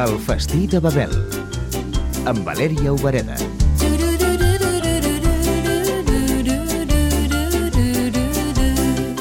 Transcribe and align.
El 0.00 0.14
festí 0.24 0.66
de 0.66 0.78
Babel, 0.80 1.10
amb 2.24 2.46
Valèria 2.46 2.94
Obereda. 2.94 3.34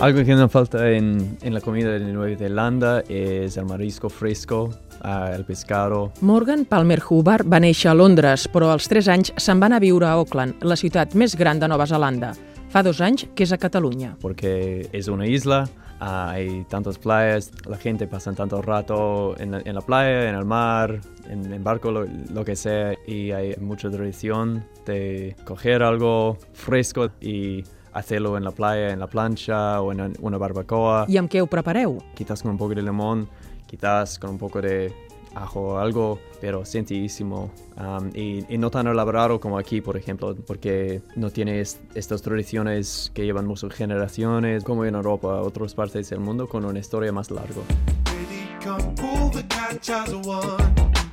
Algo 0.00 0.22
que 0.22 0.36
no 0.36 0.48
falta 0.48 0.92
en, 0.92 1.36
en 1.42 1.54
la 1.54 1.60
comida 1.60 1.98
de 1.98 2.12
Nueva 2.12 2.36
Zelanda 2.38 3.02
es 3.08 3.56
el 3.56 3.64
marisco 3.66 4.08
fresco, 4.08 4.70
el 5.02 5.44
pescado. 5.44 6.12
Morgan 6.20 6.66
Palmer 6.66 7.02
Hubbard 7.02 7.50
va 7.50 7.58
néixer 7.58 7.90
a 7.90 7.96
Londres, 7.98 8.46
però 8.46 8.70
als 8.70 8.86
3 8.86 9.10
anys 9.10 9.34
se'n 9.34 9.58
va 9.58 9.66
anar 9.66 9.82
a 9.82 9.86
viure 9.88 10.06
a 10.06 10.14
Auckland, 10.20 10.62
la 10.62 10.78
ciutat 10.78 11.18
més 11.18 11.34
gran 11.34 11.58
de 11.58 11.66
Nova 11.66 11.90
Zelanda. 11.90 12.30
Fa 12.70 12.86
dos 12.86 13.02
anys 13.02 13.26
que 13.34 13.42
és 13.42 13.50
a 13.50 13.58
Catalunya. 13.58 14.14
Porque 14.22 14.86
es 14.92 15.08
una 15.08 15.26
isla, 15.26 15.64
uh, 16.00 16.30
hay 16.30 16.64
tantas 16.64 16.98
playas, 16.98 17.52
la 17.66 17.76
gente 17.76 18.06
pasa 18.06 18.32
tanto 18.32 18.62
rato 18.62 19.38
en 19.38 19.52
la, 19.52 19.60
en 19.64 19.74
la 19.74 19.80
playa, 19.80 20.28
en 20.28 20.34
el 20.34 20.44
mar, 20.44 21.00
en, 21.28 21.52
en 21.52 21.64
barco, 21.64 21.90
lo, 21.90 22.06
lo, 22.06 22.44
que 22.44 22.56
sea, 22.56 22.94
y 23.06 23.32
hay 23.32 23.54
mucha 23.60 23.90
tradición 23.90 24.64
de 24.86 25.36
coger 25.44 25.82
algo 25.82 26.38
fresco 26.52 27.10
y 27.20 27.64
hacerlo 27.92 28.36
en 28.36 28.44
la 28.44 28.52
playa, 28.52 28.90
en 28.90 29.00
la 29.00 29.06
plancha 29.06 29.80
o 29.80 29.92
en 29.92 30.14
una 30.20 30.38
barbacoa. 30.38 31.06
Amb 31.08 31.30
què 31.30 31.42
ho 31.42 31.48
prepareu? 31.50 31.98
Quizás 32.14 32.42
con 32.42 32.52
un 32.52 32.58
poco 32.58 32.74
de 32.74 32.82
limón, 32.82 33.28
quizás 33.66 34.18
con 34.18 34.30
un 34.30 34.38
poco 34.38 34.62
de 34.62 34.92
ajo 35.42 35.78
algo, 35.78 36.18
pero 36.40 36.64
sencillísimo 36.64 37.50
um, 37.76 38.10
y, 38.14 38.44
y, 38.52 38.58
no 38.58 38.70
tan 38.70 38.86
elaborado 38.86 39.40
como 39.40 39.58
aquí, 39.58 39.80
por 39.80 39.96
ejemplo, 39.96 40.34
porque 40.46 41.02
no 41.16 41.30
tiene 41.30 41.60
est 41.60 41.78
estas 41.94 42.22
tradiciones 42.22 43.10
que 43.14 43.24
llevan 43.24 43.46
muchas 43.46 43.72
generaciones, 43.72 44.64
como 44.64 44.84
en 44.84 44.94
Europa, 44.94 45.40
otras 45.40 45.74
partes 45.74 46.10
del 46.10 46.20
mundo, 46.20 46.48
con 46.48 46.64
una 46.64 46.78
historia 46.78 47.12
más 47.12 47.30
larga. 47.30 47.62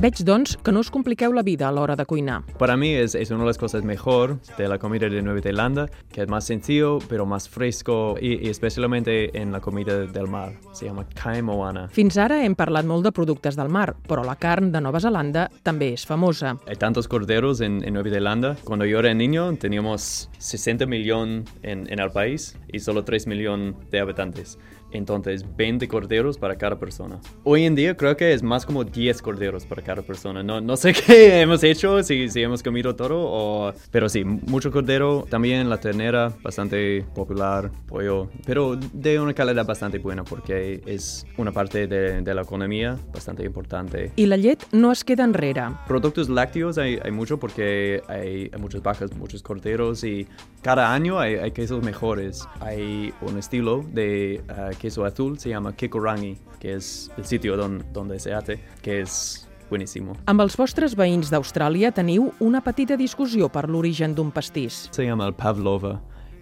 Veig, 0.00 0.22
doncs, 0.24 0.54
que 0.64 0.72
no 0.72 0.80
us 0.80 0.88
compliqueu 0.88 1.34
la 1.36 1.42
vida 1.44 1.66
a 1.68 1.70
l'hora 1.76 1.92
de 1.92 2.06
cuinar. 2.08 2.38
Para 2.56 2.74
mí 2.74 2.88
es, 2.88 3.14
es 3.14 3.30
una 3.30 3.40
de 3.40 3.48
las 3.48 3.58
cosas 3.58 3.84
mejor 3.84 4.38
de 4.56 4.66
la 4.66 4.78
comida 4.78 5.10
de 5.10 5.20
Nueva 5.20 5.42
Zelanda, 5.42 5.90
que 6.10 6.22
es 6.22 6.28
más 6.28 6.46
sencillo, 6.46 7.00
pero 7.06 7.26
más 7.26 7.50
fresco, 7.50 8.16
y, 8.18 8.46
y 8.46 8.48
especialmente 8.48 9.38
en 9.38 9.52
la 9.52 9.60
comida 9.60 10.06
del 10.06 10.26
mar. 10.26 10.54
Se 10.72 10.86
llama 10.86 11.06
kai 11.12 11.42
moana. 11.42 11.90
Fins 11.92 12.16
ara 12.16 12.40
hem 12.46 12.56
parlat 12.56 12.88
molt 12.88 13.04
de 13.04 13.12
productes 13.12 13.60
del 13.60 13.68
mar, 13.68 13.92
però 14.08 14.24
la 14.24 14.38
carn 14.40 14.72
de 14.72 14.80
Nova 14.80 15.04
Zelanda 15.04 15.50
també 15.68 15.92
és 15.92 16.06
famosa. 16.08 16.56
Hay 16.66 16.80
tantos 16.80 17.06
corderos 17.06 17.60
en, 17.60 17.82
en 17.84 17.92
Nueva 17.92 18.08
Zelanda. 18.08 18.56
Cuando 18.64 18.86
yo 18.86 19.00
era 19.00 19.12
niño 19.12 19.52
teníamos 19.60 20.30
60 20.38 20.86
millones 20.86 21.44
en, 21.60 21.92
en 21.92 22.00
el 22.00 22.10
país 22.10 22.56
y 22.72 22.78
solo 22.78 23.04
3 23.04 23.26
millones 23.26 23.74
de 23.90 24.00
habitantes. 24.00 24.56
Entonces, 24.92 25.44
20 25.56 25.86
corderos 25.88 26.38
para 26.38 26.56
cada 26.56 26.78
persona. 26.78 27.20
Hoy 27.44 27.64
en 27.64 27.74
día 27.74 27.96
creo 27.96 28.16
que 28.16 28.32
es 28.32 28.42
más 28.42 28.66
como 28.66 28.84
10 28.84 29.22
corderos 29.22 29.64
para 29.64 29.82
cada 29.82 29.89
persona. 29.96 30.42
No, 30.42 30.60
no 30.60 30.76
sé 30.76 30.92
qué 31.06 31.40
hemos 31.42 31.62
hecho, 31.62 32.02
si, 32.02 32.28
si 32.28 32.42
hemos 32.42 32.62
comido 32.62 32.94
todo, 32.94 33.18
o... 33.18 33.72
pero 33.90 34.08
sí, 34.08 34.24
mucho 34.24 34.70
cordero. 34.70 35.26
También 35.28 35.68
la 35.68 35.78
ternera, 35.78 36.32
bastante 36.42 37.04
popular, 37.14 37.70
pollo, 37.86 38.28
pero 38.46 38.76
de 38.76 39.20
una 39.20 39.34
calidad 39.34 39.66
bastante 39.66 39.98
buena 39.98 40.24
porque 40.24 40.82
es 40.86 41.26
una 41.36 41.52
parte 41.52 41.86
de, 41.86 42.22
de 42.22 42.34
la 42.34 42.42
economía 42.42 42.96
bastante 43.12 43.44
importante. 43.44 44.12
I 44.16 44.26
la 44.26 44.36
llet 44.36 44.66
no 44.72 44.92
es 44.92 45.04
queda 45.04 45.24
enrere. 45.24 45.50
Productos 45.86 46.28
lácteos 46.28 46.78
hay, 46.78 46.98
hay 47.02 47.10
mucho 47.10 47.38
porque 47.38 48.02
hay, 48.08 48.50
hay, 48.52 48.60
muchas 48.60 48.82
vacas, 48.82 49.12
muchos 49.16 49.42
corderos 49.42 50.04
y 50.04 50.26
cada 50.62 50.92
año 50.94 51.18
hay, 51.18 51.34
hay 51.34 51.50
quesos 51.50 51.82
mejores. 51.82 52.46
Hay 52.60 53.12
un 53.20 53.38
estilo 53.38 53.84
de 53.92 54.42
uh, 54.48 54.76
queso 54.78 55.04
azul, 55.04 55.38
se 55.38 55.48
llama 55.48 55.74
Kikorangi, 55.74 56.38
que 56.60 56.74
és 56.74 57.10
el 57.16 57.24
sitio 57.24 57.56
don, 57.56 57.82
donde 57.92 58.20
se 58.20 58.32
hace, 58.32 58.60
que 58.82 59.00
és 59.00 59.48
buenísimo. 59.70 60.18
Amb 60.26 60.44
els 60.44 60.58
vostres 60.58 60.96
veïns 60.98 61.30
d'Austràlia 61.32 61.94
teniu 61.96 62.32
una 62.40 62.60
petita 62.60 62.98
discussió 63.00 63.48
per 63.48 63.68
l'origen 63.70 64.14
d'un 64.14 64.34
pastís. 64.34 64.88
Se 64.92 65.06
llama 65.06 65.26
el 65.30 65.34
pavlova, 65.34 66.00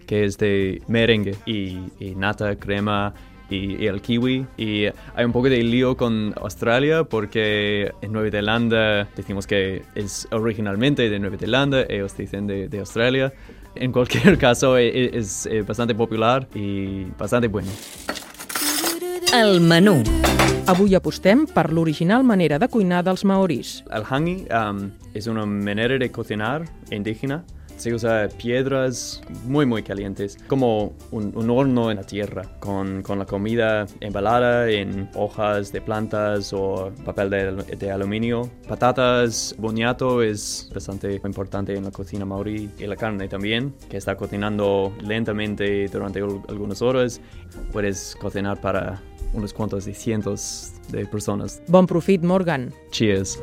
que 0.09 0.25
es 0.25 0.37
de 0.37 0.81
merengue 0.87 1.35
y, 1.45 1.77
y 1.99 2.15
nata, 2.15 2.55
crema 2.55 3.13
y, 3.49 3.85
el 3.85 4.01
kiwi. 4.01 4.45
Y 4.57 4.85
hay 5.15 5.25
un 5.25 5.31
poco 5.31 5.49
de 5.49 5.61
lío 5.63 5.95
con 5.95 6.33
Australia 6.41 7.03
porque 7.03 7.91
en 8.01 8.11
Nueva 8.11 8.29
Zelanda 8.31 9.07
decimos 9.15 9.47
que 9.47 9.83
es 9.95 10.27
originalmente 10.31 11.09
de 11.09 11.19
Nueva 11.19 11.37
Zelanda, 11.37 11.83
ellos 11.89 12.15
dicen 12.17 12.47
de, 12.47 12.67
de 12.67 12.79
Australia. 12.79 13.33
En 13.75 13.91
cualquier 13.91 14.37
caso 14.47 14.77
es, 14.77 15.45
es 15.45 15.65
bastante 15.65 15.95
popular 15.95 16.47
y 16.55 17.05
bastante 17.17 17.47
bueno. 17.47 17.69
El 19.31 19.59
menú. 19.61 19.99
Avui 20.65 20.95
apostem 20.97 21.43
per 21.45 21.67
l'original 21.69 22.23
manera 22.25 22.57
de 22.57 22.65
cuinar 22.67 23.03
dels 23.05 23.21
maoris. 23.29 23.83
El 23.93 24.01
hangi 24.09 24.47
um, 24.49 24.87
es 25.13 25.27
una 25.29 25.45
manera 25.45 25.99
de 25.99 26.09
cocinar 26.09 26.65
indígena. 26.89 27.43
Se 27.77 27.93
usa 27.93 28.27
piedras 28.41 29.21
muy 29.45 29.67
muy 29.67 29.83
calientes, 29.83 30.35
como 30.47 30.95
un, 31.11 31.31
un 31.35 31.49
horno 31.51 31.91
en 31.91 31.97
la 31.97 32.03
tierra, 32.03 32.41
con, 32.59 33.03
con, 33.03 33.19
la 33.19 33.25
comida 33.25 33.85
embalada 34.01 34.67
en 34.67 35.07
hojas 35.13 35.71
de 35.71 35.79
plantas 35.79 36.51
o 36.51 36.91
papel 37.05 37.29
de, 37.29 37.51
de 37.77 37.91
aluminio. 37.91 38.49
Patatas, 38.67 39.55
boniato 39.59 40.23
es 40.23 40.69
bastante 40.73 41.21
importante 41.23 41.75
en 41.75 41.83
la 41.83 41.91
cocina 41.91 42.25
maorí 42.25 42.69
y 42.79 42.87
la 42.87 42.95
carne 42.95 43.27
también, 43.27 43.75
que 43.89 43.97
está 43.97 44.17
cocinando 44.17 44.91
lentamente 45.03 45.87
durante 45.87 46.19
algunas 46.19 46.81
horas. 46.81 47.21
Puedes 47.71 48.17
cocinar 48.19 48.59
para 48.59 49.01
unos 49.33 49.53
cuantos 49.53 49.85
de 49.85 49.93
cientos 49.93 50.73
de 50.91 51.05
personas. 51.05 51.61
Bon 51.67 51.85
profit, 51.85 52.23
Morgan. 52.23 52.73
Cheers. 52.91 53.39